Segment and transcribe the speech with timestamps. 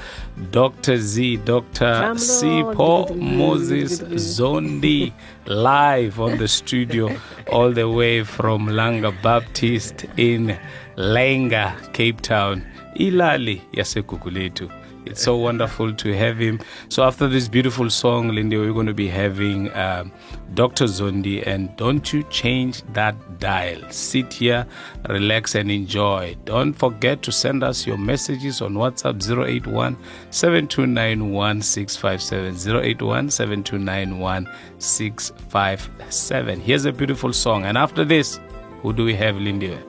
[0.52, 0.98] Dr.
[0.98, 1.94] Z, Dr.
[2.16, 3.16] Sipho.
[3.16, 5.14] Moses Zondi,
[5.46, 7.16] live on the studio,
[7.50, 10.58] all the way from Langa Baptist in
[11.02, 12.64] Langa, Cape Town,
[12.96, 14.72] Ilali Yasekukuletu.
[15.04, 16.60] It's so wonderful to have him.
[16.90, 20.12] So after this beautiful song, Lindy, we're going to be having um,
[20.54, 20.86] Dr.
[20.86, 23.82] Zondi, and don't you change that dial.
[23.90, 24.68] Sit here,
[25.10, 26.36] relax, and enjoy.
[26.46, 29.98] Don't forget to send us your messages on WhatsApp 081
[30.30, 32.84] 7291 657.
[32.84, 36.60] 081 7291 657.
[36.60, 37.66] Here's a beautiful song.
[37.66, 38.40] And after this,
[38.84, 39.80] who do we have, Lindy?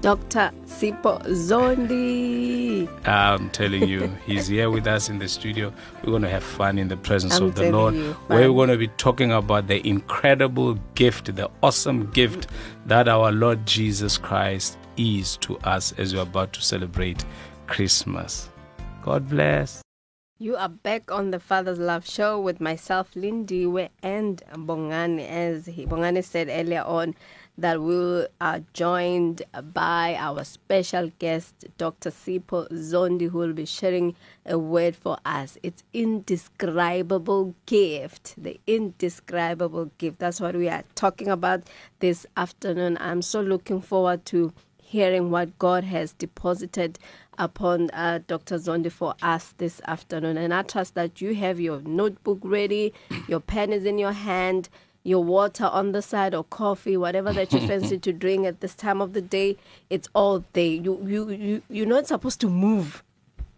[0.00, 0.50] Dr.
[0.64, 2.88] Sipho Zondi.
[3.06, 5.74] I'm telling you, he's here with us in the studio.
[6.02, 7.94] We're going to have fun in the presence I'm of the Lord.
[7.94, 12.46] you, We're going to be talking about the incredible gift, the awesome gift
[12.86, 17.22] that our Lord Jesus Christ is to us as we're about to celebrate
[17.66, 18.48] Christmas.
[19.02, 19.82] God bless.
[20.38, 23.64] You are back on the Father's Love Show with myself, Lindy,
[24.02, 25.28] and Bongani.
[25.28, 27.14] As he, Bongani said earlier on,
[27.60, 32.10] that we are joined by our special guest, Dr.
[32.10, 34.16] Sipho Zondi, who will be sharing
[34.46, 35.58] a word for us.
[35.62, 38.34] It's indescribable gift.
[38.36, 40.18] The indescribable gift.
[40.18, 41.62] That's what we are talking about
[41.98, 42.96] this afternoon.
[42.98, 46.98] I'm so looking forward to hearing what God has deposited
[47.38, 48.56] upon uh, Dr.
[48.56, 50.36] Zondi for us this afternoon.
[50.36, 52.92] And I trust that you have your notebook ready,
[53.28, 54.68] your pen is in your hand,
[55.02, 58.74] your water on the side, or coffee, whatever that you fancy to drink at this
[58.74, 59.56] time of the day.
[59.88, 60.64] It's all there.
[60.64, 63.02] You, you, you, you're not supposed to move.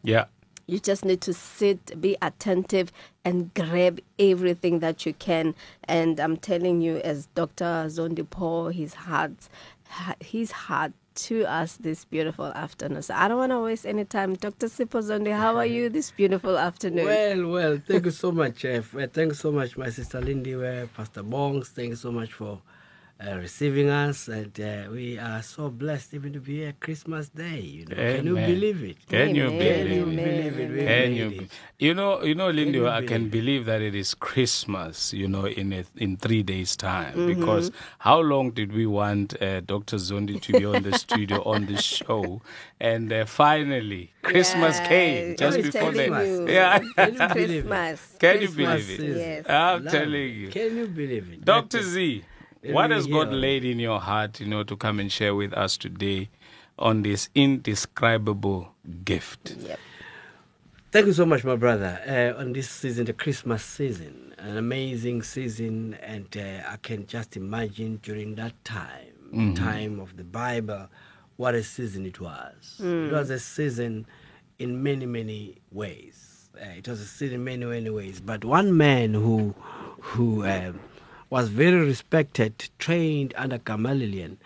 [0.03, 0.27] Yeah.
[0.73, 2.91] You just need to sit, be attentive,
[3.27, 5.55] and grab everything that you can.
[5.85, 7.85] And I'm telling you, as Dr.
[7.89, 9.33] Zondi Paul, his heart,
[10.21, 13.03] his heart to us this beautiful afternoon.
[13.03, 14.33] So I don't want to waste any time.
[14.35, 14.69] Dr.
[14.69, 17.05] Sipho Zondi, how are you this beautiful afternoon?
[17.05, 18.97] Well, well, thank you so much, Chef.
[18.97, 21.67] Uh, thank you so much, my sister Lindy, uh, Pastor Bongs.
[21.67, 22.63] Thank you so much for
[23.27, 24.29] uh, receiving us.
[24.29, 27.61] And uh, we are so blessed even to be here Christmas Day.
[27.61, 29.07] You know, can you believe it?
[29.09, 29.59] Can you Amen.
[29.59, 30.17] believe Can you it?
[30.17, 30.87] believe it?
[30.87, 31.51] Can made you, it.
[31.79, 35.27] you know, you know, Lindy, you I can believe believe that it is Christmas, you
[35.29, 37.15] know, in a, in three days' time.
[37.15, 37.27] Mm-hmm.
[37.41, 39.97] Because how long did we want uh, Dr.
[39.97, 42.41] Zondi to be on the studio on the show,
[42.81, 46.49] and uh, finally Christmas Yeah, came just I'm before telling the you.
[46.49, 46.79] yeah.
[46.97, 47.69] Can you believe it?
[47.69, 48.17] Christmas.
[48.19, 49.17] Can you believe it?
[49.17, 49.45] Yes.
[49.49, 50.49] I'm Love telling you.
[50.49, 51.45] Can you believe it?
[51.45, 51.83] Dr.
[51.83, 52.32] Z, Let
[52.71, 55.53] what me has God laid in your heart, you know, to come and share with
[55.55, 56.29] us today
[56.79, 58.73] on this indescribable
[59.05, 59.57] gift?
[59.59, 59.79] Yep.
[60.93, 62.01] Thank you so much, my brother.
[62.07, 67.37] Uh, on this season, the Christmas season, an amazing season, and uh, I can just
[67.37, 70.89] imagine during that time, time of the Bible,
[71.37, 72.79] what a season it was.
[72.79, 74.07] It was a season
[74.59, 76.51] in many, many ways.
[76.61, 78.21] Uh, it was a season in many, many ways.
[78.21, 79.55] But one man who,
[79.99, 80.79] who um,
[81.33, 84.37] was very respected, trained under Gamaliel,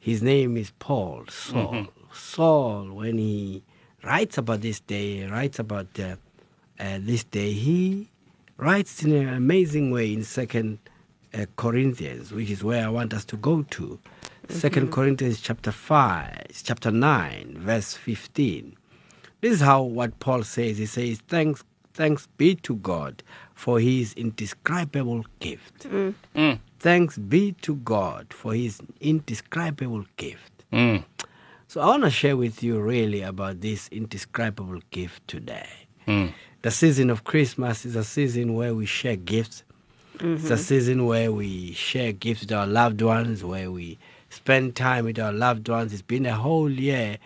[0.00, 1.86] his name is Paul Saul.
[2.12, 3.62] Saul, when he
[4.02, 6.16] writes about this day, writes about uh,
[6.80, 8.10] uh, this day, he
[8.56, 10.80] writes in an amazing way in Second
[11.32, 14.00] uh, Corinthians, which is where I want us to go to.
[14.48, 18.76] 2nd Corinthians chapter five, chapter nine, verse fifteen.
[19.40, 20.78] This is how what Paul says.
[20.78, 21.62] He says, "Thanks,
[21.94, 23.22] thanks be to God
[23.54, 25.86] for His indescribable gift.
[25.90, 31.04] Mm, Thanks be to God for His indescribable gift." mm,
[31.68, 35.68] So I want to share with you really about this indescribable gift today.
[36.62, 39.62] The season of Christmas is a season where we share gifts.
[40.20, 43.98] It's a season where we share gifts with our loved ones, where we
[44.30, 45.92] spend time with our loved ones.
[45.92, 47.18] It's been a whole year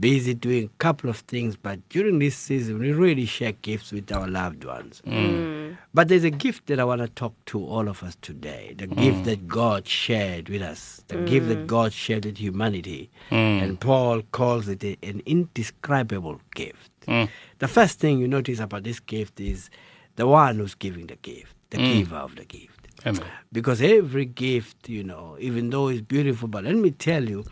[0.00, 4.10] busy doing a couple of things, but during this season, we really share gifts with
[4.12, 5.02] our loved ones.
[5.06, 5.12] Mm.
[5.12, 5.76] Mm.
[5.92, 8.86] But there's a gift that I want to talk to all of us today the
[8.88, 8.96] mm.
[8.96, 13.10] gift that God shared with us, the gift that God shared with humanity.
[13.30, 16.90] And Paul calls it a- an indescribable gift.
[17.06, 19.70] The first thing you notice about this gift is
[20.16, 22.88] the one who's giving the gift, the giver of the gift.
[23.06, 23.22] Amen.
[23.52, 27.44] Because every gift, you know, even though it's beautiful, but let me tell you,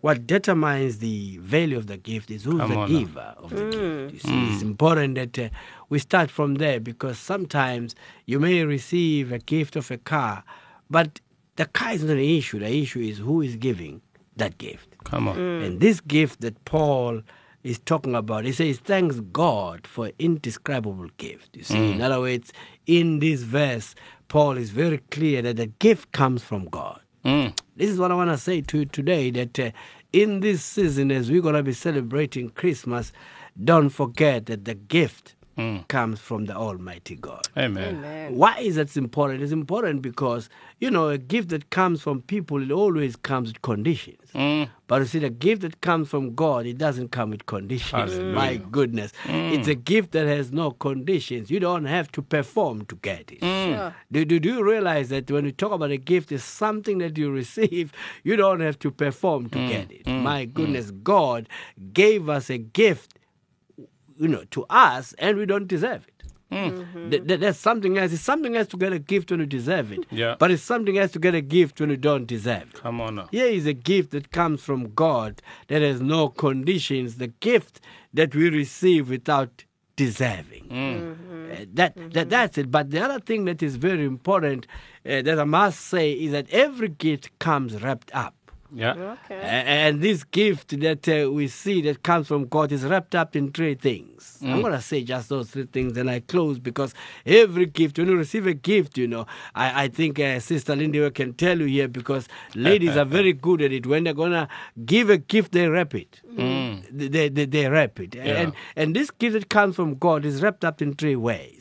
[0.00, 2.98] what determines the value of the gift is who's Come the on now.
[2.98, 3.76] giver of the gift.
[3.76, 4.12] Mm.
[4.12, 4.70] You see, it's mm.
[4.70, 5.48] important that uh,
[5.88, 7.94] we start from there because sometimes
[8.26, 10.44] you may receive a gift of a car,
[10.88, 11.20] but
[11.56, 12.60] the car is not the issue.
[12.60, 14.00] The issue is who is giving
[14.36, 14.88] that gift.
[15.04, 15.36] Come on.
[15.36, 15.66] Mm.
[15.66, 17.22] And this gift that Paul
[17.64, 21.56] is talking about, he says, thanks God for indescribable gift.
[21.56, 22.52] You see, in other words,
[22.86, 23.96] in this verse,
[24.28, 27.00] Paul is very clear that the gift comes from God.
[27.28, 27.58] Mm.
[27.76, 29.70] This is what I want to say to you today that uh,
[30.14, 33.12] in this season, as we're going to be celebrating Christmas,
[33.62, 35.88] don't forget that the gift Mm.
[35.88, 37.48] comes from the Almighty God.
[37.56, 37.96] Amen.
[37.96, 38.36] Amen.
[38.36, 39.42] Why is that important?
[39.42, 43.60] It's important because, you know, a gift that comes from people, it always comes with
[43.62, 44.30] conditions.
[44.34, 44.68] Mm.
[44.86, 48.12] But you see, the gift that comes from God, it doesn't come with conditions.
[48.12, 48.34] Hallelujah.
[48.34, 49.12] My goodness.
[49.24, 49.58] Mm.
[49.58, 51.50] It's a gift that has no conditions.
[51.50, 53.40] You don't have to perform to get it.
[53.40, 53.74] Mm.
[53.76, 53.94] Sure.
[54.12, 57.18] Do, do, do you realize that when you talk about a gift, it's something that
[57.18, 60.06] you receive, you don't have to perform to get it?
[60.06, 61.48] My goodness, God
[61.92, 63.17] gave us a gift,
[64.18, 66.18] you know, to us, and we don't deserve it.
[66.50, 66.56] Hmm.
[66.56, 67.10] Mm-hmm.
[67.10, 68.12] Th- th- that's something else.
[68.12, 70.06] It's something else to get a gift when you deserve it.
[70.10, 70.36] Yeah.
[70.38, 72.74] But it's something else to get a gift when you don't deserve it.
[72.74, 73.28] Come on now.
[73.30, 77.80] Here is a gift that comes from God that has no conditions, the gift
[78.14, 79.64] that we receive without
[79.96, 80.64] deserving.
[80.64, 80.74] Hmm.
[80.74, 81.48] Uh, mm-hmm.
[81.74, 82.28] that, that mm-hmm.
[82.30, 82.70] That's it.
[82.70, 84.66] But the other thing that is very important
[85.04, 88.34] uh, that I must say is that every gift comes wrapped up.
[88.72, 89.16] Yeah.
[89.24, 89.40] Okay.
[89.40, 93.50] And this gift that uh, we see that comes from God is wrapped up in
[93.52, 94.38] three things.
[94.42, 96.94] I'm going to say just those three things and I close because
[97.24, 101.08] every gift, when you receive a gift, you know, I, I think uh, Sister Lindy
[101.10, 103.86] can tell you here because ladies are very good at it.
[103.86, 104.48] When they're going to
[104.84, 106.20] give a gift, they wrap it.
[106.90, 108.14] They, they, they wrap it.
[108.16, 111.60] And, and this gift that comes from God is wrapped up in three ways.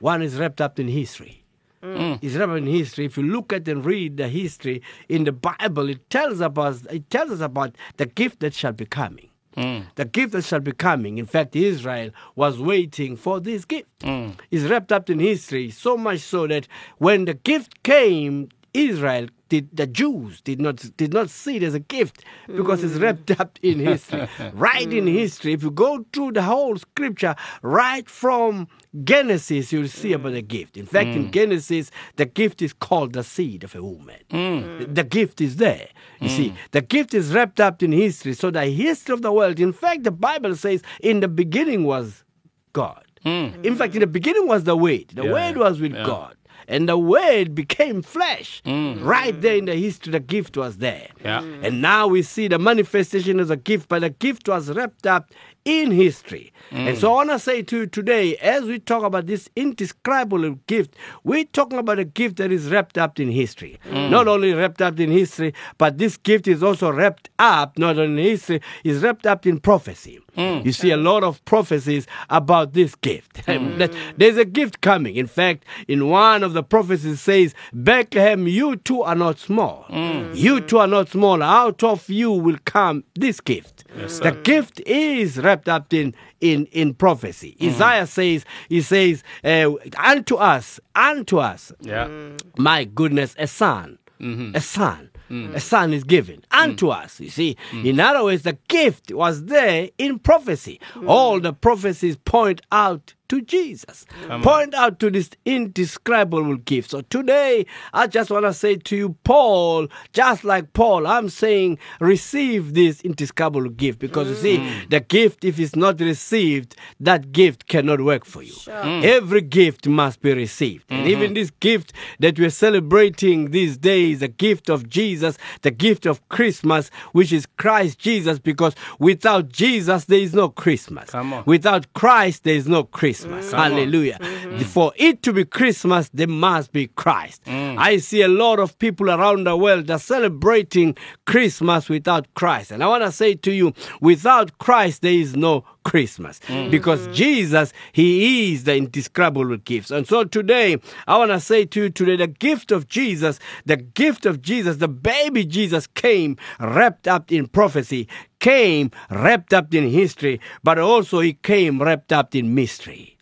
[0.00, 1.44] One is wrapped up in history.
[1.82, 2.18] Mm.
[2.22, 3.06] It's wrapped in history.
[3.06, 7.08] If you look at and read the history in the Bible, it tells about it
[7.10, 9.28] tells us about the gift that shall be coming.
[9.56, 9.86] Mm.
[9.96, 11.18] The gift that shall be coming.
[11.18, 13.88] In fact, Israel was waiting for this gift.
[14.00, 14.34] Mm.
[14.50, 19.68] It's wrapped up in history, so much so that when the gift came, Israel did
[19.74, 23.58] the Jews did not did not see it as a gift because it's wrapped up
[23.62, 24.28] in history.
[24.52, 25.12] right in mm.
[25.12, 25.52] history.
[25.52, 28.68] If you go through the whole scripture, right from
[29.04, 30.48] Genesis, you'll see about the mm.
[30.48, 30.76] gift.
[30.76, 31.30] In fact, in mm.
[31.30, 34.16] Genesis, the gift is called the seed of a woman.
[34.30, 35.88] The, the gift is there.
[36.20, 38.34] You see, the gift is wrapped up in history.
[38.34, 42.24] So the history of the world, in fact, the Bible says, in the beginning was
[42.72, 43.04] God.
[43.24, 45.08] In fact, in the beginning was the Word.
[45.08, 46.04] The Yeah, Word was with yeah.
[46.04, 46.36] God.
[46.68, 48.62] And the word became flesh.
[48.64, 49.02] Mm.
[49.02, 51.08] Right there in the history, the gift was there.
[51.24, 51.40] Yeah.
[51.40, 51.64] Mm.
[51.66, 55.32] And now we see the manifestation as a gift, but the gift was wrapped up
[55.64, 56.52] in history.
[56.70, 56.88] Mm.
[56.88, 60.50] And so I want to say to you today, as we talk about this indescribable
[60.66, 60.94] gift,
[61.24, 63.80] we're talking about a gift that is wrapped up in history.
[63.90, 68.22] Not only wrapped up in history, but this gift is also wrapped up, not only
[68.22, 70.20] in history, is wrapped up in prophecy.
[70.38, 70.64] Mm.
[70.64, 73.42] You see a lot of prophecies about this gift.
[73.58, 73.78] Mm.
[73.78, 75.16] That There's a gift coming.
[75.16, 79.84] In fact, in one of the prophecies says, Bethlehem, you too are not small.
[79.88, 80.36] Mm.
[80.36, 81.42] You too are not small.
[81.42, 83.84] Out of you will come this gift.
[83.96, 87.56] the gift is wrapped up in in in prophecy.
[87.60, 92.08] Isaiah says, he says, uh, unto us, unto us, Yeah.
[92.56, 94.54] my goodness, a son, mm-hmm.
[94.54, 95.10] a son.
[95.30, 95.54] Mm.
[95.54, 96.62] A son is given mm.
[96.62, 97.20] unto us.
[97.20, 97.84] You see, mm.
[97.84, 100.80] in other words, the gift was there in prophecy.
[101.06, 104.06] All the prophecies point out to Jesus,
[104.42, 106.90] point out to this indescribable gift.
[106.90, 111.78] So today, I just want to say to you, Paul, just like Paul, I'm saying
[112.00, 114.90] receive this indescribable gift because you see, mm.
[114.90, 118.52] the gift, if it's not received, that gift cannot work for you.
[118.52, 119.04] Mm.
[119.04, 120.84] Every gift must be received.
[120.88, 121.10] And mm-hmm.
[121.10, 126.26] even this gift that we're celebrating these days, the gift of Jesus, the gift of
[126.28, 131.10] Christmas, which is Christ Jesus, because without Jesus, there is no Christmas.
[131.10, 131.42] Come on.
[131.46, 133.17] Without Christ, there is no Christmas.
[133.22, 133.42] Come on.
[133.42, 133.56] Mm.
[133.56, 134.18] Hallelujah.
[134.20, 134.58] Mm-hmm.
[134.60, 137.44] For it to be Christmas, there must be Christ.
[137.44, 137.78] Mm.
[137.78, 140.96] I see a lot of people around the world that are celebrating
[141.26, 142.70] Christmas without Christ.
[142.70, 146.70] And I want to say to you, without Christ, there is no Christmas mm.
[146.70, 147.14] because mm.
[147.14, 149.90] Jesus, He is the indescribable gifts.
[149.90, 153.76] And so today, I want to say to you today, the gift of Jesus, the
[153.76, 158.08] gift of Jesus, the baby Jesus came wrapped up in prophecy,
[158.40, 163.17] came wrapped up in history, but also He came wrapped up in mystery.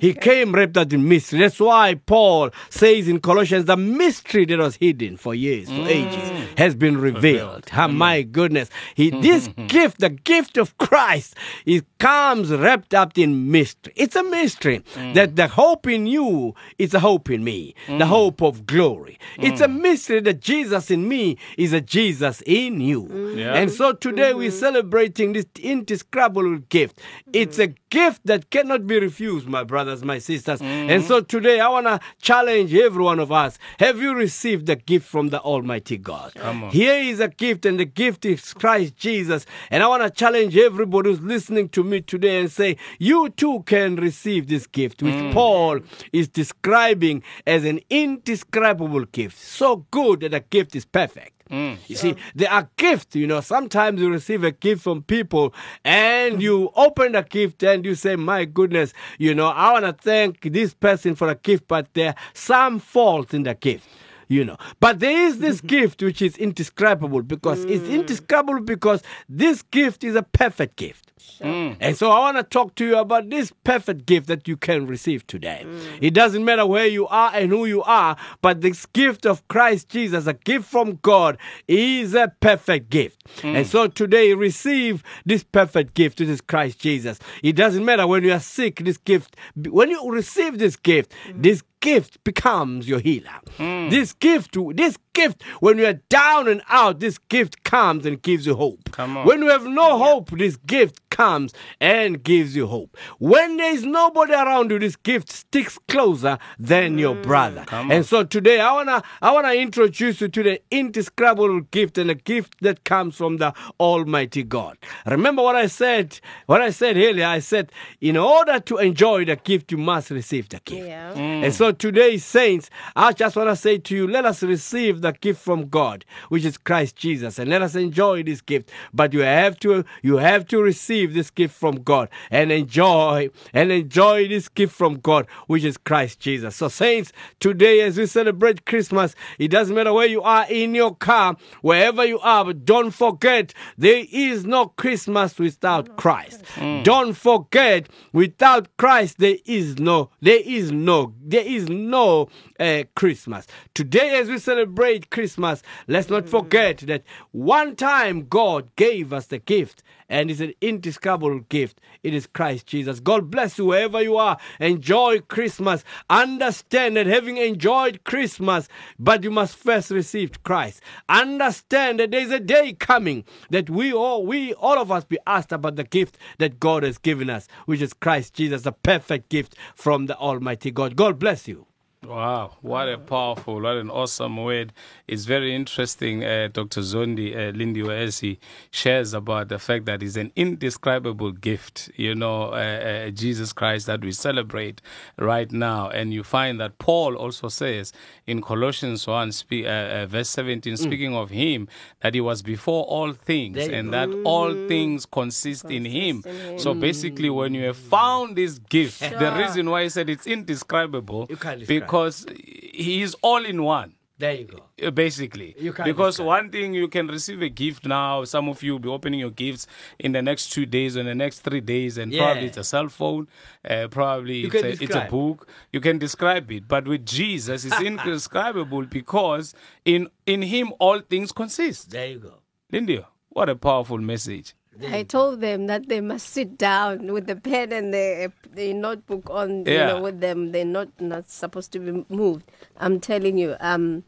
[0.00, 1.40] He came wrapped up in mystery.
[1.40, 5.86] That's why Paul says in Colossians, the mystery that was hidden for years, for mm.
[5.86, 7.66] ages, has been revealed.
[7.72, 8.70] Ah, my goodness.
[8.94, 11.34] He, this gift, the gift of Christ,
[11.66, 13.92] it comes wrapped up in mystery.
[13.96, 15.14] It's a mystery mm.
[15.14, 19.18] that the hope in you is a hope in me, the hope of glory.
[19.38, 23.34] It's a mystery that Jesus in me is a Jesus in you.
[23.36, 23.54] Yeah.
[23.54, 24.58] And so today we're mm-hmm.
[24.58, 27.00] celebrating this indescribable gift.
[27.32, 30.60] It's a gift that cannot be refused, my brothers, my sisters.
[30.60, 30.90] Mm.
[30.90, 33.58] And so today I want to challenge every one of us.
[33.78, 36.32] Have you received the gift from the Almighty God?
[36.70, 39.46] Here is a gift, and the gift is Christ Jesus.
[39.70, 43.62] And I want to challenge everybody who's listening to me today and say, you too
[43.66, 45.32] can receive this gift, which mm.
[45.32, 45.80] Paul
[46.12, 49.38] is describing as an indescribable gift.
[49.38, 51.39] So good that the gift is perfect.
[51.50, 51.78] Mm.
[51.88, 53.40] You see, there are gifts, you know.
[53.40, 55.52] Sometimes you receive a gift from people
[55.84, 59.92] and you open the gift and you say, My goodness, you know, I want to
[59.92, 63.88] thank this person for a gift, but there are some faults in the gift.
[64.30, 67.94] You know, but there is this gift which is indescribable because it's mm.
[67.94, 71.10] indescribable because this gift is a perfect gift.
[71.40, 71.76] Mm.
[71.80, 74.86] And so I want to talk to you about this perfect gift that you can
[74.86, 75.64] receive today.
[75.66, 75.98] Mm.
[76.00, 79.88] It doesn't matter where you are and who you are, but this gift of Christ
[79.88, 83.26] Jesus, a gift from God, is a perfect gift.
[83.42, 87.18] And so today receive this perfect gift, which is Christ Jesus.
[87.42, 91.62] It doesn't matter when you are sick, this gift, when you receive this gift, this
[91.80, 93.40] gift becomes your healer.
[93.56, 93.88] Hmm.
[93.88, 98.20] This gift, to this gift, when you are down and out, this gift comes and
[98.22, 98.90] gives you hope.
[98.92, 99.26] Come on.
[99.26, 102.96] When you have no hope, this gift comes and gives you hope.
[103.18, 107.64] When there is nobody around you, this gift sticks closer than your mm, brother.
[107.66, 112.10] Come And so today I wanna I wanna introduce you to the indescribable gift and
[112.10, 114.78] a gift that comes from the Almighty God.
[115.04, 119.36] Remember what I said, what I said earlier, I said, in order to enjoy the
[119.36, 120.86] gift, you must receive the gift.
[120.86, 121.12] Yeah.
[121.12, 121.44] Mm.
[121.44, 125.12] And so today, saints, I just want to say to you, let us receive the
[125.12, 128.70] gift from God, which is Christ Jesus, and let us enjoy this gift.
[128.92, 133.72] But you have to, you have to receive this gift from God and enjoy, and
[133.72, 136.56] enjoy this gift from God, which is Christ Jesus.
[136.56, 140.94] So, saints, today as we celebrate Christmas, it doesn't matter where you are in your
[140.94, 146.42] car, wherever you are, but don't forget there is no Christmas without Christ.
[146.82, 152.28] Don't forget, without Christ there is no, there is no, there is no
[152.58, 153.46] uh, Christmas.
[153.74, 159.38] Today, as we celebrate Christmas, let's not forget that one time God gave us the
[159.38, 161.80] gift, and it's an indescribable gift.
[162.02, 162.98] It is Christ Jesus.
[162.98, 164.38] God bless you wherever you are.
[164.58, 165.84] Enjoy Christmas.
[166.08, 168.68] Understand that having enjoyed Christmas,
[168.98, 170.80] but you must first receive Christ.
[171.08, 175.52] Understand that there's a day coming that we all, we all of us be asked
[175.52, 179.54] about the gift that God has given us, which is Christ Jesus, the perfect gift
[179.74, 180.96] from the Almighty God.
[180.96, 181.69] God bless you.
[182.10, 184.72] Wow, what a powerful, what an awesome word.
[185.06, 186.80] It's very interesting, uh, Dr.
[186.80, 188.38] Zondi uh, Lindy, as he
[188.70, 193.84] shares about the fact that it's an indescribable gift, you know, uh, uh, Jesus Christ
[193.86, 194.80] that we celebrate
[195.18, 195.90] right now.
[195.90, 197.92] And you find that Paul also says
[198.26, 201.68] in Colossians 1, spe- uh, uh, verse 17, speaking of him,
[202.00, 206.24] that he was before all things There and that all things consist, in, him.
[206.56, 211.26] So basically, when you have found this gift, the reason why he said it's indescribable
[211.28, 211.89] You can't describe.
[211.90, 213.94] Because he is all in one.
[214.18, 214.58] There you go.
[214.86, 216.26] uh, Basically, You because describe.
[216.26, 218.24] one thing you can receive a gift now.
[218.24, 219.66] Some of you will be opening your gifts
[219.98, 222.88] in the next two days, or the next three days, and probably it's a cell
[222.90, 223.28] phone,
[223.64, 225.48] uh, probably it's a, it's a book.
[225.72, 229.54] You can describe it, but with Jesus, it's indescribable because
[229.86, 231.90] in in Him all things consist.
[231.90, 232.34] There you go.
[232.70, 234.54] Lindy, what a powerful message.
[234.88, 239.28] I told them that they must sit down with the pen and the, the notebook
[239.30, 240.52] on, you know, with them.
[240.52, 242.50] They're not not supposed to be moved.
[242.76, 244.04] I'm telling you, um,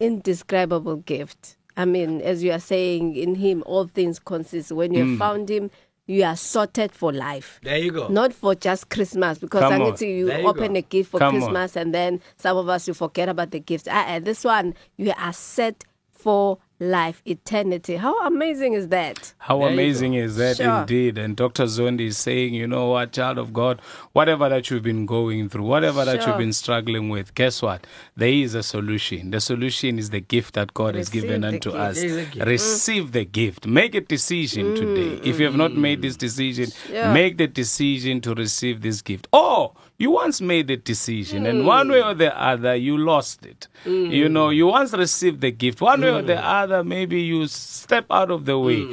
[0.00, 1.56] indescribable gift.
[1.76, 4.70] I mean, as you are saying, in Him all things consist.
[4.72, 5.18] When you Mm.
[5.18, 5.70] found Him,
[6.06, 7.58] you are sorted for life.
[7.62, 8.08] There you go.
[8.08, 9.82] Not for just Christmas, because Come I on.
[9.90, 10.78] need to you you open go.
[10.78, 11.40] a gift for Come on.
[11.40, 13.88] Christmas and then some of us you forget about the gift.
[13.88, 17.96] And this one you are set for life, eternity.
[17.96, 19.32] How amazing is that?
[19.38, 20.80] How There amazing is that Sure.
[20.80, 21.18] indeed?
[21.18, 21.64] And Dr.
[21.64, 23.80] Zondi is saying, you know what, child of God,
[24.12, 27.86] whatever that you've been going through, whatever that you've been struggling with, guess what?
[28.16, 29.30] There is a solution.
[29.30, 31.76] The solution is the gift that God has given unto gift.
[31.76, 31.96] us.
[31.96, 32.46] There is a gift.
[32.46, 33.66] Receive the gift.
[33.66, 35.20] Make a decision today.
[35.28, 36.20] If you have not made this mm.
[36.20, 37.12] decision, Sure.
[37.12, 39.28] make the decision to receive this gift.
[39.32, 41.66] Or you once made the decision, and hmm.
[41.66, 43.68] one way or the other, you lost it.
[43.84, 44.06] Hmm.
[44.06, 45.80] You know, you once received the gift.
[45.80, 46.44] One way or the hmm.
[46.44, 48.88] other, maybe you step out of the way.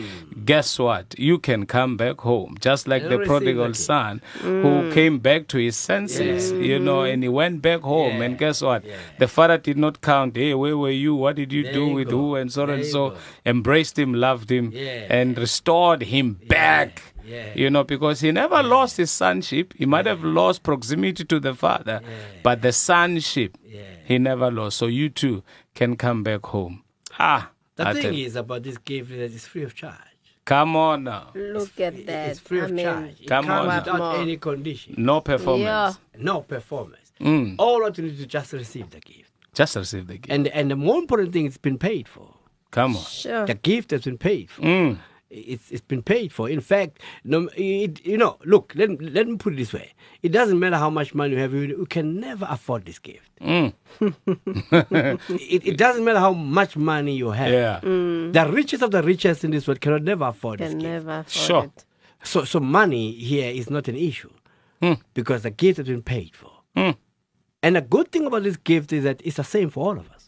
[0.46, 1.18] Guess what?
[1.18, 5.76] You can come back home, just like the prodigal son who came back to his
[5.76, 8.18] senses, you know, and he went back home.
[8.18, 8.24] Yeah.
[8.24, 8.86] And guess what?
[8.86, 8.98] Yeah.
[9.18, 11.16] The father did not count, hey, where were you?
[11.16, 12.18] What did you There do you with go.
[12.18, 12.36] who?
[12.36, 13.12] And so There and so.
[13.12, 13.18] go.
[13.46, 15.08] Embraced him, loved him, Yeah.
[15.10, 17.02] and restored him back.
[17.32, 17.54] Yeah.
[17.56, 19.74] You know, because he never lost his sonship.
[19.78, 22.02] He might have lost proximity to the father,
[22.44, 23.82] but the sonship Yeah.
[24.06, 24.78] he never lost.
[24.78, 25.44] So you too
[25.76, 26.84] can come back home.
[27.20, 29.96] Ah, The I thing tell- is about this gift is that it's free of charge.
[30.46, 31.32] come on now.
[31.36, 32.30] Look at that.
[32.32, 33.22] It's free I of mean, charge.
[33.22, 33.78] It Come comes on.
[33.80, 34.16] without More.
[34.22, 34.96] any condition.
[34.98, 35.98] No performance.
[36.14, 36.22] Yeah.
[36.22, 37.12] No performance.
[37.22, 37.56] Mm.
[37.60, 39.32] All what you need to just receive the gift.
[39.54, 40.32] Just receive the gift.
[40.32, 42.34] And and the more important thing, it's been paid for.
[42.72, 43.04] Come on.
[43.04, 43.46] Sure.
[43.46, 44.62] The gift has been paid for.
[44.64, 44.98] Mm.
[45.34, 46.50] It's, it's been paid for.
[46.50, 49.94] In fact, no, it, you know, look, let, let me put it this way.
[50.22, 53.30] It doesn't matter how much money you have, you, you can never afford this gift.
[53.40, 53.74] Mm.
[55.30, 57.52] It, it doesn't matter how much money you have.
[57.52, 57.80] Yeah.
[57.82, 60.92] The richest of the richest in this world cannot never afford this Can gift.
[60.92, 61.64] never afford Sure.
[61.66, 61.86] it.
[62.24, 64.30] So, so money here is not an issue
[64.82, 64.94] Hmm.
[65.14, 66.52] because the gift has been paid for.
[66.76, 66.96] Mm.
[67.64, 70.10] And the good thing about this gift is that it's the same for all of
[70.12, 70.21] us.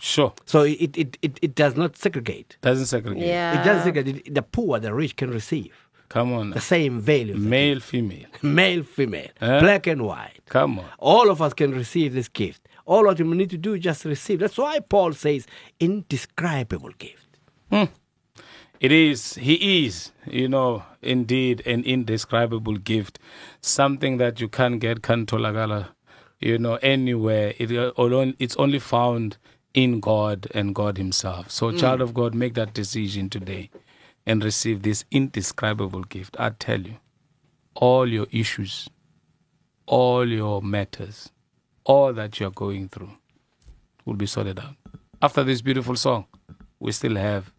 [0.00, 0.32] Sure.
[0.44, 2.56] So it, it, it, it does not segregate.
[2.60, 3.26] Doesn't segregate.
[3.26, 3.60] Yeah.
[3.60, 4.34] It doesn't segregate.
[4.34, 6.50] The poor, the rich can receive Come on.
[6.50, 7.34] the same value.
[7.36, 8.26] Male, female.
[8.42, 9.60] Male, female, Eh?
[9.60, 10.40] black and white.
[10.48, 10.86] Come on.
[10.98, 12.68] All of us can receive this gift.
[12.86, 14.40] All what you need to do is just receive.
[14.40, 15.46] That's why Paul says
[15.80, 17.38] indescribable gift.
[18.80, 23.18] It is, he is, you know, indeed an indescribable gift.
[23.62, 25.88] Something that you can't get, can't tolagala,
[26.40, 27.54] you know, anywhere.
[27.58, 29.38] It, uh, alone, it's only found
[29.74, 31.50] in God and God Himself.
[31.50, 31.78] So, mm.
[31.78, 33.70] child of God, make that decision today
[34.24, 36.36] and receive this indescribable gift.
[36.38, 36.96] I tell you,
[37.74, 38.88] all your issues,
[39.86, 41.30] all your matters,
[41.84, 43.10] all that you're going through
[44.04, 44.76] will be sorted out.
[45.20, 46.26] After this beautiful song,
[46.78, 47.52] we still have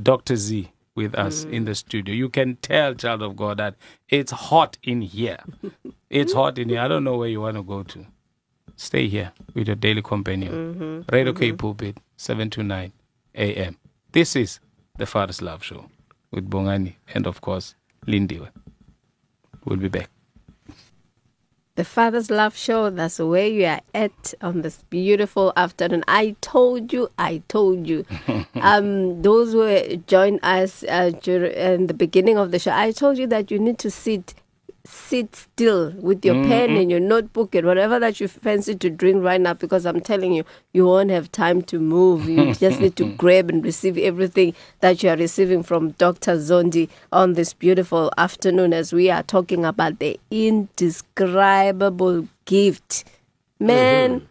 [0.00, 0.36] Dr.
[0.36, 1.52] Z with us mm.
[1.52, 2.14] in the studio.
[2.14, 3.76] You can tell, child of God, that
[4.08, 5.38] it's hot in here.
[6.10, 6.80] it's hot in here.
[6.80, 8.06] I don't know where you want to go to.
[8.80, 11.04] Stay here with your daily companion.
[11.12, 12.90] Radio K Pulpit, 729
[13.34, 13.76] AM.
[14.12, 14.58] This is
[14.96, 15.84] the Father's Love Show
[16.30, 17.74] with Bongani and, of course,
[18.06, 18.48] Lindiwe.
[19.66, 20.08] We'll be back.
[21.74, 26.02] The Father's Love Show, that's where you are at on this beautiful afternoon.
[26.08, 28.06] I told you, I told you.
[28.54, 33.18] um, those who joined us uh, dur- in the beginning of the show, I told
[33.18, 34.32] you that you need to sit
[34.86, 36.90] sit still with your mm, pen and mm.
[36.90, 40.44] your notebook and whatever that you fancy to drink right now because I'm telling you,
[40.72, 42.28] you won't have time to move.
[42.28, 46.36] You just need to grab and receive everything that you are receiving from Dr.
[46.36, 53.04] Zondi on this beautiful afternoon as we are talking about the indescribable gift.
[53.58, 54.26] Man, mm-hmm.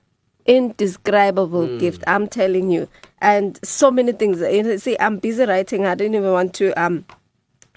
[0.47, 1.79] indescribable mm.
[1.79, 2.03] gift.
[2.07, 2.89] I'm telling you.
[3.21, 4.41] And so many things.
[4.41, 5.85] You know, See, I'm busy writing.
[5.85, 7.05] I didn't even want to um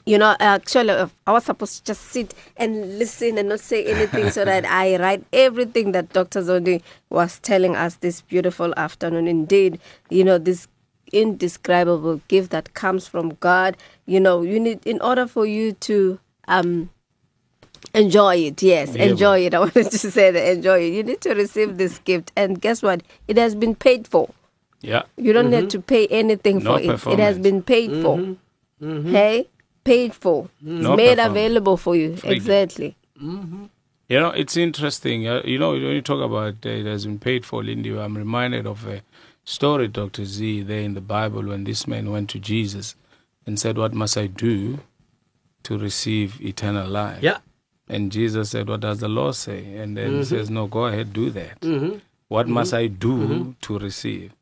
[0.07, 3.85] you know, actually, uh, I was supposed to just sit and listen and not say
[3.85, 6.43] anything so that I write everything that Dr.
[6.43, 9.29] Zondi was telling us this beautiful afternoon.
[9.29, 9.79] Indeed,
[10.11, 10.67] you know, this
[11.13, 13.77] indescribable gift that comes from God.
[14.07, 16.91] You know, you need, in order for you to, um,
[17.95, 18.95] Enjoy it, yes.
[18.95, 19.55] Yeah, enjoy it.
[19.55, 20.95] I wanted to say that enjoy it.
[20.95, 23.03] You need to receive this gift, and guess what?
[23.29, 24.31] It has been paid for.
[24.81, 25.03] Yeah.
[25.17, 27.13] You don't have to pay anything No for it.
[27.15, 28.37] It has been paid for.
[28.81, 29.49] Hey,
[29.85, 30.45] paid for.
[30.61, 31.31] It's No made performance.
[31.31, 32.17] available for you.
[32.17, 32.37] Freely.
[32.37, 32.97] Exactly.
[33.21, 35.27] You know, it's interesting.
[35.27, 38.17] Uh, you know, when you talk about uh, it has been paid for, Lindy, I'm
[38.17, 39.03] reminded of a
[39.45, 40.25] story, Dr.
[40.25, 42.95] Z, there in the Bible when this man went to Jesus
[43.47, 44.81] and said, What must I do
[45.65, 47.23] to receive eternal life?
[47.23, 47.39] Yeah.
[47.89, 49.77] And Jesus said, What does the law say?
[49.77, 50.19] And then Mm-hmm.
[50.19, 52.01] he says, No, go ahead, do that.
[52.29, 53.51] What must I do Mm-hmm.
[53.63, 54.33] to receive?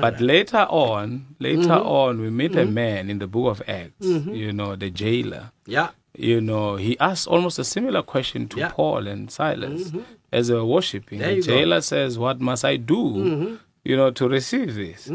[0.00, 1.86] But later on, later Mm-hmm.
[1.86, 5.90] on, we meet a man in the book of Acts, you know, the jailer yeah.
[6.16, 8.66] you know, he asked almost a similar question to Yeah.
[8.68, 8.76] Mm-hmm.
[8.76, 9.92] Paul and Silas
[10.32, 11.18] as they were worshiping.
[11.18, 11.48] There the you go.
[11.48, 11.58] Mm-hmm.
[11.58, 15.08] jailer says, What must I do, you know, to receive this?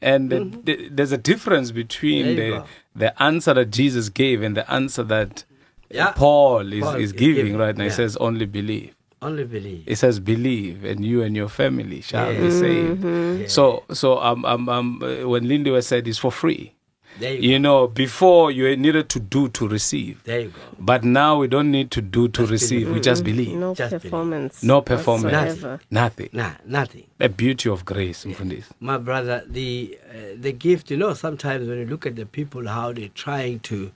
[0.00, 4.70] And the, the, there's a difference between the, the answer that Jesus gave and the
[4.70, 5.44] answer that
[5.90, 6.12] Yeah.
[6.12, 7.84] Paul is, Paul is is giving giving, right now.
[7.84, 8.94] He says, Only believe.
[9.20, 9.82] Only believe.
[9.86, 13.40] It says, "Believe, and you and your family shall be saved." Mm-hmm.
[13.42, 13.48] Yeah.
[13.48, 16.74] So, so um, um, um, uh, when Lindy was said, "It's for free."
[17.18, 20.22] There you, You know, before you needed to do to receive.
[20.22, 20.60] There you go.
[20.78, 22.88] but now we don't need to do to receive.
[22.92, 23.56] We just believe.
[23.58, 24.02] No Just believe.
[24.02, 24.62] performance.
[24.62, 25.32] No performance.
[25.34, 25.80] whatsoever.
[25.90, 26.28] Nothing.
[26.32, 27.08] Nah, nothing.
[27.18, 28.66] The beauty of grace, Mfundisi.
[28.78, 30.92] My brother, the uh, the gift.
[30.92, 33.90] You know, sometimes when you look at the people, how they're trying to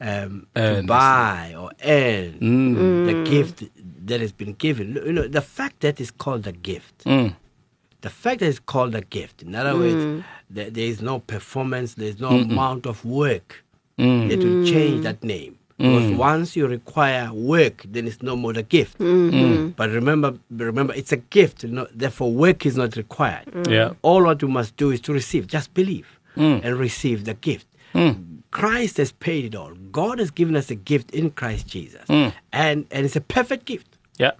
[0.00, 3.06] um, to buy or earn Mm.
[3.06, 3.62] the gift
[4.04, 4.94] that has been given.
[5.06, 7.04] You know, the fact that it's called a gift.
[7.04, 7.34] Mm.
[8.02, 9.42] The fact that it's called a gift.
[9.42, 11.94] In other words, there, there is no performance.
[11.94, 13.62] There is no amount of work
[13.98, 14.28] Mm.
[14.28, 15.56] that will change that name.
[15.78, 18.98] Because once you require work, then it's no more the gift.
[18.98, 21.64] But remember, remember, it's a gift.
[21.64, 23.46] No, therefore, work is not required.
[23.68, 23.92] Yeah.
[24.02, 25.46] All what you must do is to receive.
[25.46, 26.64] Just believe Mm.
[26.64, 27.66] and receive the gift.
[27.94, 28.40] Mm.
[28.50, 29.72] Christ has paid it all.
[29.92, 32.32] God has given us a gift in Christ Jesus, Mm.
[32.52, 33.93] and and it's a perfect gift.
[34.18, 34.32] Yeah.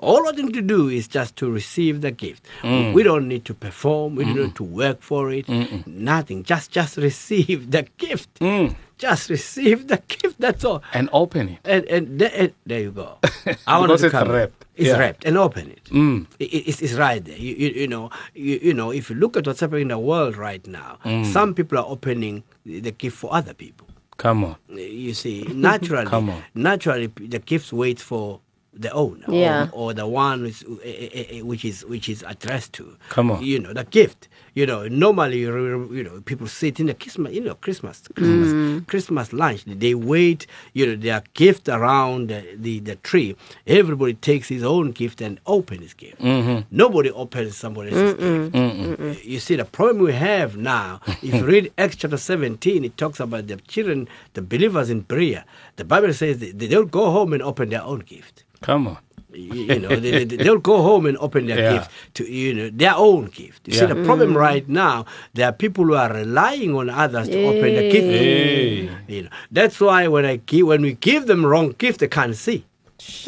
[0.00, 2.46] All I need to do is just to receive the gift.
[2.62, 2.92] Mm.
[2.92, 4.14] We don't need to perform.
[4.14, 5.48] We don't need to work for it.
[5.88, 6.44] Nothing.
[6.44, 8.32] Just just receive the gift.
[8.38, 8.76] Mm.
[8.98, 10.38] Just receive the gift.
[10.38, 10.82] That's all.
[10.94, 11.58] And open it.
[11.64, 13.18] And and, there- and there you go.
[13.66, 14.30] I want Because to it's come.
[14.30, 14.64] wrapped.
[14.76, 14.98] It's Yeah.
[14.98, 15.84] wrapped and open it.
[15.90, 16.26] Mm.
[16.40, 17.36] I- I- It's, it's right there.
[17.36, 19.98] You, you, you know, you, you know, if you look at what's happening in the
[19.98, 21.26] world right now, Mm.
[21.26, 23.88] some people are opening the the gift for other people.
[24.16, 24.56] Come on.
[24.68, 26.42] You see, naturally, Come on.
[26.54, 28.40] naturally, the gifts wait for
[28.78, 29.68] the owner, Yeah.
[29.72, 32.96] or, or the one which, eh, eh, eh, which is which is addressed to.
[33.10, 33.42] Come on.
[33.42, 34.28] you know the gift.
[34.54, 38.86] You know, normally, you know, people sit in the Christmas, you know, Christmas, Christmas, Mm.
[38.88, 39.62] Christmas lunch.
[39.66, 43.36] They wait, you know, their gift around the, the, the tree.
[43.68, 46.18] Everybody takes his own gift and open his gift.
[46.20, 46.62] Mm-hmm.
[46.76, 48.14] Nobody opens somebody else's
[48.50, 49.24] gift.
[49.24, 53.20] You see, the problem we have now, if you read Acts chapter 17, it talks
[53.20, 55.44] about the children, the believers in Berea.
[55.76, 58.42] The Bible says they, they don't go home and open their own gift.
[58.60, 58.98] Come on.
[59.32, 61.72] You, you know, they, they, they'll go home and open their Yeah.
[61.74, 63.68] gift to, you know, their own gift.
[63.68, 63.92] You see, Yeah.
[63.94, 67.90] the problem right now, there are people who are relying on others to open the
[67.90, 68.06] gift.
[68.06, 68.90] Hey.
[69.06, 72.34] You know, that's why when I give, when we give them wrong gift, they can't
[72.34, 72.64] see.
[72.98, 73.26] Ish.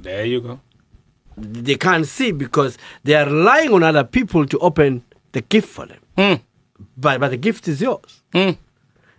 [0.00, 0.60] There you go.
[1.36, 5.86] They can't see because they are relying on other people to open the gift for
[5.86, 5.98] them.
[6.16, 6.40] Mm.
[6.96, 8.22] But but the gift is yours.
[8.32, 8.56] Mm.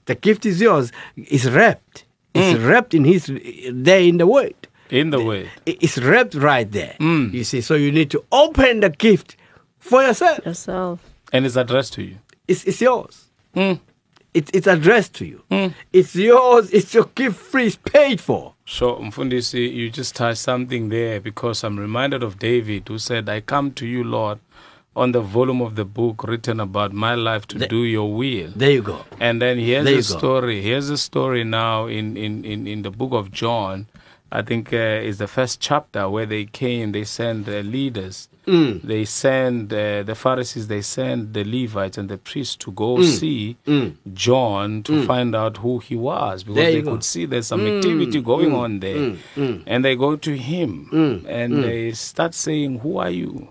[0.06, 0.92] The gift is yours.
[1.16, 2.06] It's wrapped.
[2.34, 3.26] It's wrapped in His
[3.72, 4.56] there in the Word.
[4.92, 5.50] In the way.
[5.66, 6.96] It- It's wrapped right there.
[7.00, 7.34] Mm.
[7.34, 9.36] You see, so you need to open the gift
[9.80, 10.46] for yourself.
[10.46, 11.00] Yourself.
[11.34, 12.18] And it's addressed to you.
[12.48, 13.26] It's, it's yours.
[13.56, 13.80] Mm.
[14.34, 15.44] It's, it's addressed to you.
[15.52, 15.74] Mm.
[15.92, 16.70] It's yours.
[16.72, 17.68] It's your gift free.
[17.68, 18.54] It's paid for.
[18.66, 23.42] So, Mfundisi, you just touched something there because I'm reminded of David who said, I
[23.42, 24.40] come to you, Lord,
[24.96, 28.52] on the volume of the book written about my life to The- do your will.
[28.56, 29.06] There you go.
[29.20, 30.02] And then here's There a go.
[30.02, 30.62] story.
[30.62, 33.88] Here's a story now in, in, in, in the book of John.
[34.32, 34.78] I think uh,
[35.10, 38.30] is the first chapter where they came, they sent uh, leaders.
[38.48, 38.82] Mm.
[38.82, 43.06] They send uh, the Pharisees, they send the Levites and the priests to go Mm.
[43.20, 43.56] see
[44.14, 46.92] John to find out who he was because they go.
[46.94, 48.96] could see there's some activity going on there.
[48.98, 49.64] mm, mm.
[49.68, 51.62] And they go to him Mm, and mm.
[51.62, 53.50] they start saying, Who are you?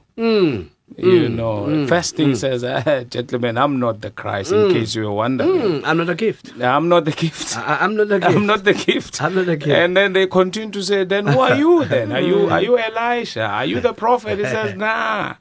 [0.98, 1.04] Mm.
[1.04, 2.36] You Mm, know, mm, first thing mm.
[2.36, 4.72] says, "Ah, Gentlemen, I'm not the Christ, in Mm.
[4.72, 5.50] case you were wondering.
[5.50, 5.82] Mm.
[5.84, 6.52] I'm not a gift.
[6.60, 7.56] I'm not the gift.
[7.56, 8.34] I, I'm not a gift.
[8.36, 9.22] I'm not the gift.
[9.22, 9.70] I'm not a gift.
[9.70, 12.12] And then they continue to say, then who are you then?
[12.12, 13.42] Are you are you Elisha?
[13.42, 14.38] Are you the prophet?
[14.38, 15.34] He says, nah.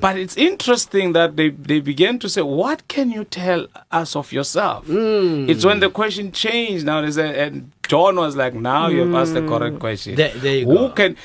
[0.00, 4.32] But it's interesting that they, they began to say, What can you tell us of
[4.32, 4.86] yourself?
[4.86, 5.48] Mm.
[5.48, 7.00] It's when the question changed now.
[7.00, 10.14] They said, and John was like, Now you have asked the correct question.
[10.16, 10.88] There- there you Who go.
[10.90, 11.16] can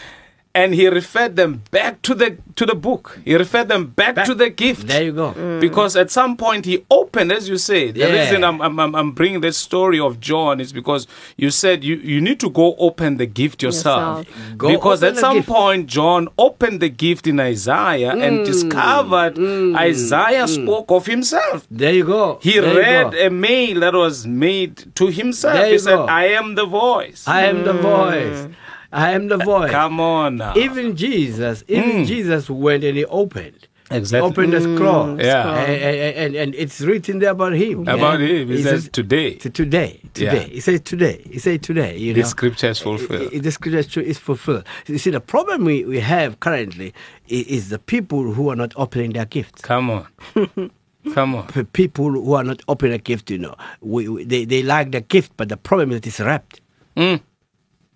[0.55, 3.19] and he referred them back to the to the book.
[3.25, 4.85] He referred them back, Back- to the gift.
[4.87, 5.31] There you go.
[5.33, 5.59] Mm.
[5.59, 8.11] Because at some point he opened, as you say, the Yeah.
[8.21, 11.95] reason I'm, I'm, I'm- I'm bringing this story of John is because you said you,
[11.95, 14.27] you need to go open the gift yourself.
[14.27, 14.57] Yourself.
[14.57, 15.49] Go because at some gift.
[15.49, 18.45] point John opened the gift in Isaiah and mm.
[18.45, 19.75] discovered mm.
[19.75, 21.65] Isaiah spoke of himself.
[21.71, 22.37] There you go.
[22.43, 23.25] He There read go.
[23.25, 25.55] a mail that was made to himself.
[25.55, 26.05] There he said, go.
[26.05, 27.23] I am the voice.
[27.27, 28.47] I am the voice.
[28.93, 29.71] I am the voice.
[29.71, 30.53] Come on now.
[30.55, 32.05] Even Jesus, even Mm.
[32.05, 33.67] Jesus went and he opened.
[33.91, 34.27] exactly.
[34.29, 35.21] Opened the scroll.
[35.21, 35.55] Yeah.
[35.65, 37.81] And, and, and, and it's written there about him.
[37.87, 38.27] About Yeah.
[38.27, 38.47] him.
[38.49, 39.35] He He says says, today.
[39.35, 40.45] to today, today.
[40.47, 40.53] Yeah.
[40.55, 41.21] He says today.
[41.29, 41.97] He says today.
[41.97, 43.29] You The know, scripture is fulfilled.
[43.33, 44.63] I- I- the scripture is fulfilled.
[44.87, 46.93] You see, the problem we, we have currently
[47.27, 49.61] is, is the people who are not opening their gifts.
[49.61, 50.07] Come on.
[51.13, 51.47] Come on.
[51.47, 54.91] P- People who are not opening a gift, you know, we, we, they, they like
[54.91, 56.61] the gift, but the problem is it's wrapped.
[56.95, 57.19] Mm.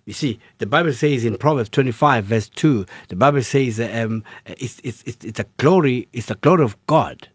[0.07, 4.79] You see, the Bible says in Proverbs 25, verse 2, the Bible says um, it's,
[4.81, 7.27] it's, it's, it's a glory, it's the glory of God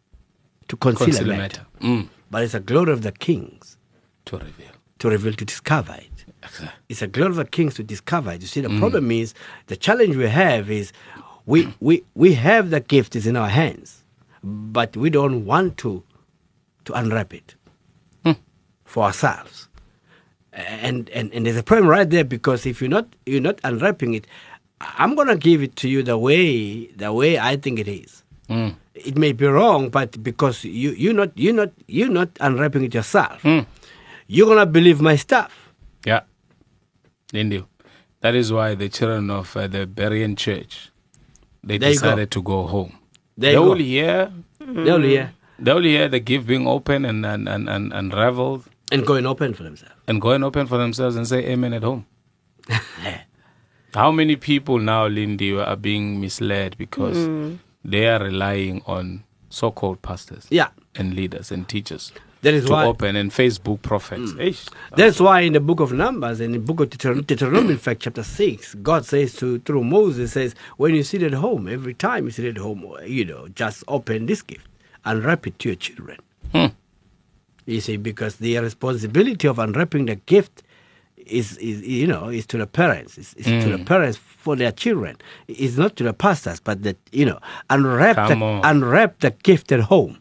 [0.69, 1.67] to conceal, Conceal a a matter.
[1.81, 1.87] matter.
[1.87, 2.09] Mm.
[2.31, 3.77] But it's a glory of the kings
[4.25, 4.73] To reveal.
[5.01, 6.09] to reveal, to discover it.
[6.89, 8.41] It's a glory of the kings to discover it.
[8.41, 9.35] You see, the problem is
[9.67, 10.93] the challenge we have is
[11.45, 14.03] we, we, we have the gift is in our hands,
[14.43, 16.03] but we don't want to
[16.87, 17.55] to unwrap it
[18.87, 19.69] for ourselves.
[20.53, 24.13] And, and and there's a problem right there because if you're not you're not unwrapping
[24.15, 24.27] it,
[24.81, 28.23] I'm gonna give it to you the way the way I think it is.
[28.49, 28.71] Hmm.
[28.95, 32.93] It may be wrong, but because you you're not you're not you're not unwrapping it
[32.93, 33.61] yourself, hmm.
[34.27, 35.73] you're gonna believe my stuff.
[36.05, 36.21] Yeah.
[37.33, 37.65] Indeed.
[38.21, 40.91] That is why the children of uh, the Berean church,
[41.65, 42.03] they There you go.
[42.03, 42.93] decided to go home.
[43.39, 47.05] There they only hear, They only hear mm, they only hear the gift being open
[47.07, 49.95] and, and, and, and, and reveled and going open for themselves.
[50.07, 52.07] and go and open for themselves and say amen at home.
[53.95, 57.57] How many people now, Lindy, are being misled because hmm.
[57.85, 62.85] they are relying on so-called pastors Yeah, and leaders and teachers that is to why.
[62.85, 64.33] open and Facebook prophets.
[64.33, 64.41] Hmm.
[64.41, 64.69] Eish.
[64.97, 67.79] That's why in the book of Numbers and in the book of Deuteron- Deuteronomy, in
[67.79, 71.95] fact, chapter 6, God says to through Moses, says, when you sit at home, every
[71.95, 74.67] time you sit at home, you know, just open this gift
[75.05, 76.19] and wrap it to your children.
[77.67, 80.63] You see, because the responsibility of unwrapping the gift
[81.17, 83.17] is, is you know, is to the parents.
[83.17, 83.71] It's, it's to Hmm.
[83.73, 85.17] the parents for their children.
[85.47, 87.39] It's not to the pastors, but that, you know,
[87.71, 88.65] unwrap, Come the, on.
[88.65, 90.19] unwrap the gift at home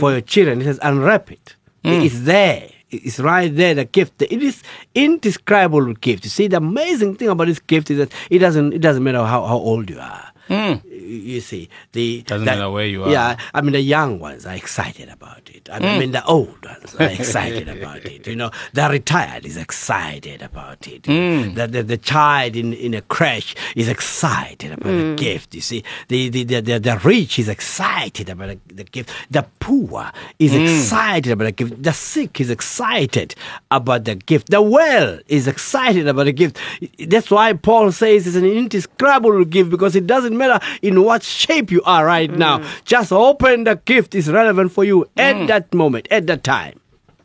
[0.00, 0.60] for your children.
[0.62, 1.54] It says unwrap it.
[1.84, 2.70] It's there.
[2.90, 3.74] It's right there.
[3.74, 4.22] The gift.
[4.22, 4.62] It is
[4.94, 6.24] indescribable gift.
[6.24, 8.72] You see, the amazing thing about this gift is that it doesn't.
[8.72, 10.27] It doesn't matter how, how old you are.
[10.48, 10.74] Hmm.
[10.84, 13.10] You- You see, the Doesn't the- matter where you are.
[13.10, 15.68] Yeah, I mean the young ones are excited about it.
[15.72, 15.98] I hmm.
[16.00, 18.26] mean the old ones are excited about it.
[18.26, 21.06] You know, the retired is excited about it.
[21.06, 21.54] Hmm.
[21.54, 25.54] The, the the child in, in a crash is excited about the gift.
[25.54, 29.10] You see, the the, the, the, the rich is excited about the, the gift.
[29.30, 31.82] The poor is excited about the gift.
[31.82, 33.34] The sick is excited
[33.70, 34.50] about the gift.
[34.50, 36.58] The well is excited about the gift.
[37.06, 41.70] That's why Paul says it's an indescribable gift because it doesn't matter in what shape
[41.70, 42.62] you are right now.
[42.84, 46.80] Just open the gift is relevant for you at that moment, at that time.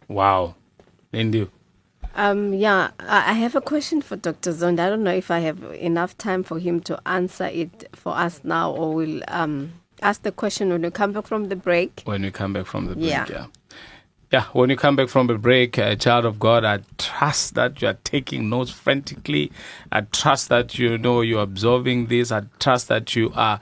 [0.08, 0.56] Wow.
[1.12, 1.48] Lindy.
[2.16, 4.52] Um, yeah, I I have a question for Dr.
[4.52, 4.80] Zond.
[4.80, 8.42] I don't know if I have enough time for him to answer it for us
[8.44, 12.02] now, or we'll um, ask the question when we come back from the break.
[12.06, 13.08] when we come back from the break.
[13.08, 13.26] Yeah.
[13.30, 13.46] Yeah.
[14.34, 17.80] Yeah, when you come back from the break, uh, child of God, I trust that
[17.84, 19.52] you are taking notes frantically.
[19.92, 22.32] I trust that you know you're absorbing this.
[22.32, 23.60] I trust that you are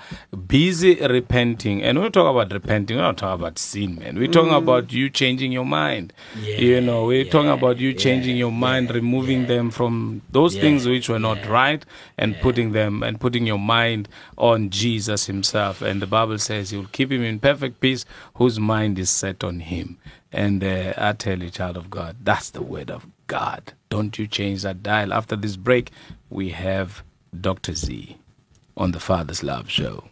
[0.47, 1.83] busy repenting.
[1.83, 4.17] And when we talk about repenting, we're not talking about sin, man.
[4.17, 6.13] We're talking about you changing your mind.
[6.41, 11.09] you know, we're talking about you changing your mind, removing them from those things which
[11.09, 11.85] were not right
[12.17, 14.07] and putting them and putting your mind
[14.37, 15.81] on Jesus Himself.
[15.81, 18.05] And the Bible says He will keep him in perfect peace
[18.35, 19.97] whose mind is set on Him.
[20.31, 23.73] And uh, I tell you, child of God, that's the word of God.
[23.89, 25.13] Don't you change that dial.
[25.13, 25.91] After this break,
[26.29, 27.03] we have
[27.39, 27.73] Dr.
[27.73, 28.17] Z
[28.77, 30.05] on the Father's Love Show.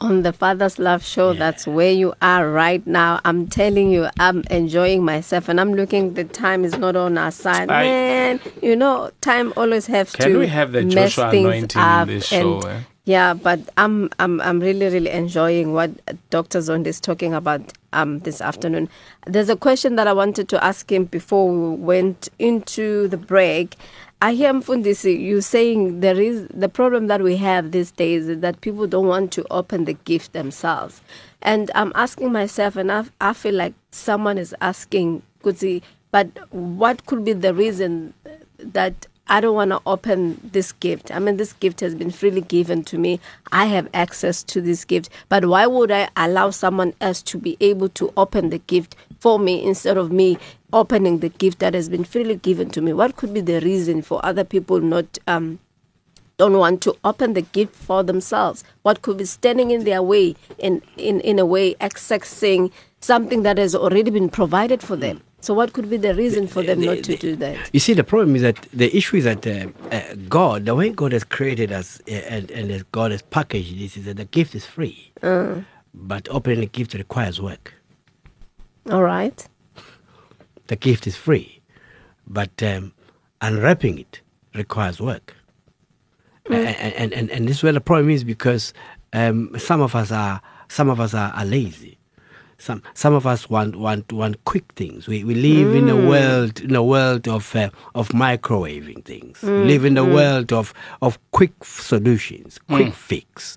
[0.00, 3.20] On the Father's Love Show, that's where you are right now.
[3.24, 6.14] I'm telling you, I'm enjoying myself, and I'm looking.
[6.14, 7.82] The time is not on our side, Aye.
[7.82, 8.40] man.
[8.62, 12.26] You know, time always have Can to we have the Joshua anointing in up this
[12.26, 12.80] show, and- eh?
[13.08, 15.90] Yeah, but I'm I'm I'm really really enjoying what
[16.28, 16.58] Dr.
[16.58, 18.90] Zond is talking about um this afternoon.
[19.26, 23.76] There's a question that I wanted to ask him before we went into the break.
[24.20, 28.40] I hear Mfundisi, you saying there is the problem that we have these days is
[28.40, 31.00] that people don't want to open the gift themselves.
[31.40, 37.06] And I'm asking myself, and I, I feel like someone is asking, Kutsi, but what
[37.06, 38.12] could be the reason
[38.58, 41.10] that I don't want to open this gift.
[41.14, 43.20] I mean, this gift has been freely given to me.
[43.52, 45.10] I have access to this gift.
[45.28, 49.38] But why would I allow someone else to be able to open the gift for
[49.38, 50.38] me instead of me
[50.72, 52.94] opening the gift that has been freely given to me?
[52.94, 55.58] What could be the reason for other people not um,
[56.38, 58.64] don't want to open the gift for themselves?
[58.82, 63.58] What could be standing in their way in, in, in a way accessing something that
[63.58, 65.20] has already been provided for them?
[65.40, 67.70] So what could be the reason for them not to do that?
[67.72, 70.90] You see, the problem is that the issue is that uh, uh, God, the way
[70.90, 74.24] God has created us uh, and, and as God has packaged this, is that the
[74.24, 75.12] gift is free.
[75.94, 77.74] But opening the gift requires work.
[78.90, 79.46] All right.
[80.66, 81.60] The gift is free,
[82.26, 82.92] but um,
[83.40, 84.20] unwrapping it
[84.54, 85.34] requires work.
[86.50, 88.72] And, and, and, and this is where the problem is because
[89.12, 91.97] um, some of us are some of us are, are lazy.
[92.58, 95.06] Some some of us want want want quick things.
[95.06, 96.08] We we live in a mm.
[96.08, 99.40] world in a world of uh, of microwaving things.
[99.42, 100.14] We live in a mm-hmm.
[100.14, 102.92] world of of quick solutions, quick mm.
[102.92, 103.56] fix.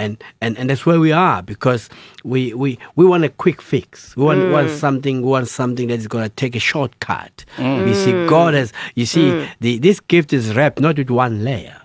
[0.00, 1.90] And, and and that's where we are because
[2.22, 4.16] we we, we want a quick fix.
[4.16, 4.76] We want, want mm.
[4.78, 7.44] something we want something that is going to take a shortcut.
[7.58, 11.80] You see, God has you see the, this gift is wrapped not with one layer.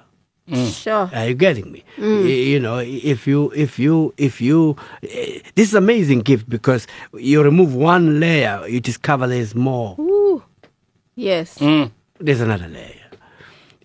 [0.49, 0.73] Mm.
[0.84, 1.10] Sure.
[1.13, 1.84] Are you getting me?
[1.97, 2.23] Mm.
[2.25, 6.86] Y- You know, if you, if you, if you, eh, this is amazing gift because
[7.17, 9.95] you remove one layer, you discover there's more.
[9.99, 10.43] Ooh.
[11.15, 11.58] Yes.
[11.60, 11.91] Mm.
[12.19, 12.99] There's another layer.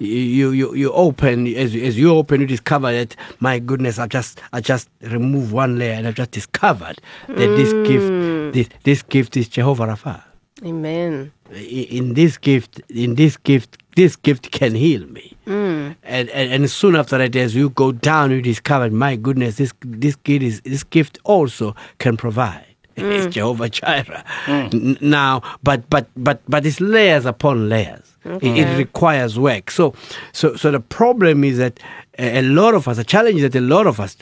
[0.00, 4.06] You, you, you, open as, you- as you open, you discover that my goodness, I
[4.06, 9.02] just, I just remove one layer and I just discovered that this gift, this, this
[9.02, 10.22] gift is Jehovah Rapha.
[10.64, 11.32] Amen.
[11.52, 11.54] I-
[11.90, 15.34] in this gift, in this gift, this gift can heal me.
[15.48, 15.96] Mm.
[16.02, 19.72] And, and and soon after that, as you go down, you discover, my goodness, this
[19.80, 22.64] this gift is this gift also can provide.
[22.98, 23.30] It's mm.
[23.30, 24.24] Jehovah Jireh.
[24.46, 24.74] Mm.
[24.74, 28.04] N- Now, but but but but it's layers upon layers.
[28.24, 29.70] It, it requires work.
[29.70, 29.94] So
[30.32, 31.80] so so the problem is that
[32.18, 34.16] a, a lot of us, the challenge is that a lot of us,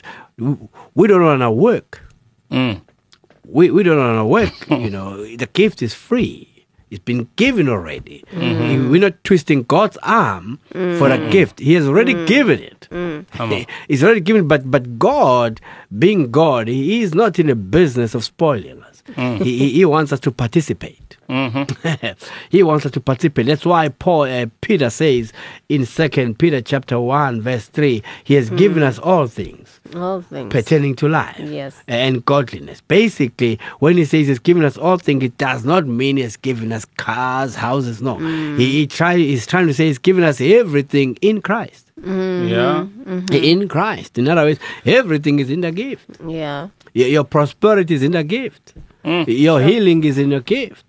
[0.95, 2.01] we don't want to work
[2.51, 2.79] Mm.
[3.45, 4.55] we, we don't want to work.
[4.85, 6.56] you know, the gift is free.
[6.89, 8.23] It's been given already.
[8.31, 8.89] Mm-hmm.
[8.89, 11.59] We're not twisting God's arm for a gift.
[11.59, 12.27] He has already mm.
[12.27, 12.87] given it.
[12.89, 13.25] Mm.
[13.39, 13.65] On.
[13.87, 15.59] He's already given, but but God,
[15.97, 19.03] being God, He is not in the business of spoiling us.
[19.09, 19.43] Mm.
[19.43, 21.17] He, he, he wants us to participate.
[21.29, 22.25] Mm-hmm.
[22.49, 23.47] he wants us to participate.
[23.47, 25.33] That's why Paul, uh, Peter says
[25.67, 30.51] in Second Peter chapter one verse three, He has given us all things All things.
[30.51, 31.81] pertaining to life Yes.
[31.87, 32.81] and godliness.
[32.81, 36.71] Basically, when he says he's given us all things, it does not mean he's given
[36.71, 38.01] us cars, houses.
[38.01, 38.17] No,
[38.57, 41.91] he, he try, he's trying to say he's given us everything in Christ.
[41.99, 42.47] Mm-hmm.
[42.47, 42.85] Yeah.
[43.05, 43.33] Mm-hmm.
[43.33, 44.17] In Christ.
[44.17, 46.05] In other words, everything is in the gift.
[46.27, 46.67] Yeah.
[46.93, 48.73] Your, your prosperity is in the gift.
[49.03, 49.25] Mm.
[49.27, 50.83] Your healing is in the gift.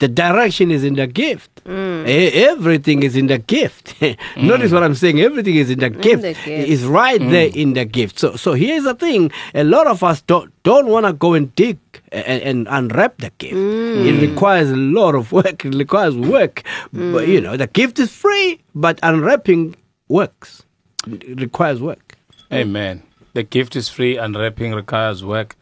[0.00, 1.62] The direction is in the gift.
[1.64, 2.08] Mm.
[2.08, 3.94] E- Everything is in the gift.
[4.36, 5.20] Notice what I'm saying.
[5.20, 6.22] Everything is in the gift.
[6.22, 6.46] the gift.
[6.46, 7.30] It's right mm.
[7.30, 8.18] there in the gift.
[8.18, 9.30] So, so here's the thing.
[9.54, 11.78] A lot of us don't don't want to go and dig
[12.12, 13.54] and, and unwrap the gift.
[13.54, 14.06] Mm.
[14.06, 15.64] It requires a lot of work.
[15.64, 16.62] It requires work.
[16.92, 19.76] But you know, the gift is free, but unwrapping
[20.08, 20.62] works.
[21.06, 22.16] It requires work.
[22.52, 23.02] Amen.
[23.32, 25.56] The gift is free, unwrapping requires work.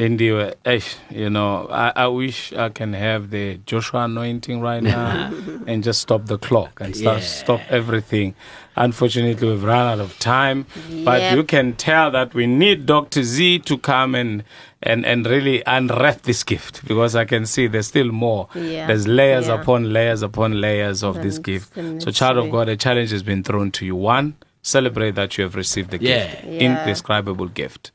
[0.00, 4.82] Lindy, uh, eh, you know, I, I wish I can have the Joshua anointing right
[4.82, 5.30] now
[5.66, 7.26] and just stop the clock and start, Yeah.
[7.26, 8.34] stop everything.
[8.76, 10.64] Unfortunately, we've run out of time,
[11.04, 11.36] but Yep.
[11.36, 13.22] you can tell that we need Dr.
[13.22, 14.42] Z to come and,
[14.82, 18.48] and, and really unwrap this gift because I can see there's still more.
[18.54, 18.86] Yeah.
[18.86, 19.60] There's layers Yeah.
[19.60, 21.74] upon layers upon layers of this gift.
[21.98, 22.50] So, child of.
[22.50, 23.96] God, a challenge has been thrown to you.
[23.96, 27.90] One, celebrate that you have received the gift, indescribable gift.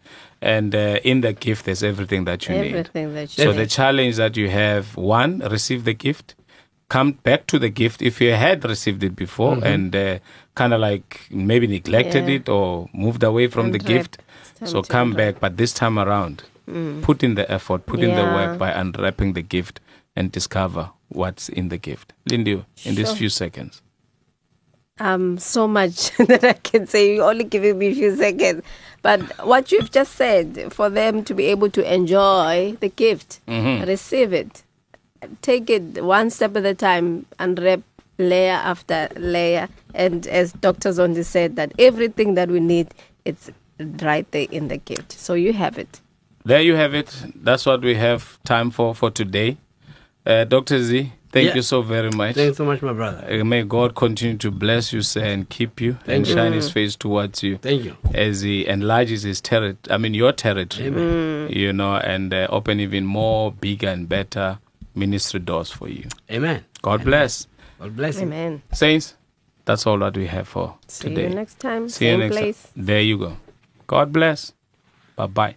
[0.54, 2.76] And uh, in the gift, there's everything that you need.
[2.76, 3.58] Everything that you So need.
[3.62, 6.36] the challenge that you have, one, receive the gift,
[6.88, 10.20] come back to the gift if you had received it before and uh,
[10.54, 12.36] kind of like maybe neglected Yeah.
[12.36, 14.20] it or moved away from the gift.
[14.72, 15.34] So come unwrap.
[15.36, 16.44] back, but this time around,
[17.02, 19.80] put in the effort, put in the work by unwrapping the gift
[20.16, 22.14] and discover what's in the gift.
[22.30, 23.82] Lindy, in these few seconds.
[25.00, 27.16] Um so much that I can say.
[27.16, 28.64] You're only giving me a few seconds.
[29.02, 34.34] But what you've just said, for them to be able to enjoy the gift, receive
[34.34, 34.64] it,
[35.42, 37.82] take it one step at a time, and rep
[38.18, 39.70] layer after layer.
[39.94, 40.90] And as Dr.
[40.90, 43.52] Zondi said, that everything that we need, it's
[44.02, 45.12] right there in the gift.
[45.12, 46.02] So you have it.
[46.44, 47.16] There you have it.
[47.36, 49.58] That's what we have time for for today.
[50.26, 50.82] Uh, Dr.
[50.82, 51.56] Z, thank Yeah.
[51.56, 52.34] you so very much.
[52.36, 53.22] Thanks so much, my brother.
[53.30, 56.34] Uh, May God continue to bless you, sir, and keep you and you.
[56.34, 57.96] shine His face towards you Thank you.
[58.14, 59.94] as He enlarges His territory.
[59.94, 60.86] I mean, your territory.
[61.62, 64.58] You know, and uh, open even more bigger and better
[64.96, 66.08] ministry doors for you.
[66.32, 66.64] Amen.
[66.82, 67.48] God bless,
[67.80, 68.24] God bless you.
[68.24, 68.62] Amen.
[68.74, 69.16] saints.
[69.66, 71.30] That's all that we have for See today.
[71.30, 71.90] you next time.
[71.90, 72.64] See same you next place.
[72.64, 72.86] time.
[72.86, 73.38] There you go.
[73.88, 74.54] God bless.
[75.16, 75.56] Bye bye.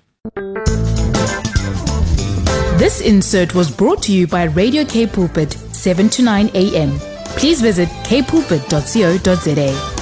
[2.79, 5.57] This insert was brought to you by Radio K Pulpit,
[5.89, 6.99] 7 to 9 a.m.
[7.39, 9.98] Please visit kpulpit.co.za.